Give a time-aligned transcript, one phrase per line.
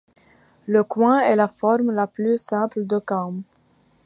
[0.65, 3.43] Le coin est la forme la plus simple de came.